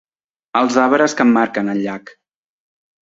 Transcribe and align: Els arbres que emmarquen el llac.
Els 0.61 0.77
arbres 0.85 1.15
que 1.19 1.27
emmarquen 1.29 1.69
el 1.75 1.85
llac. 1.85 2.13